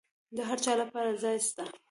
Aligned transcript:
د 0.35 0.37
هرچا 0.49 0.71
لپاره 0.81 1.11
ځای 1.23 1.37
سته. 1.47 1.63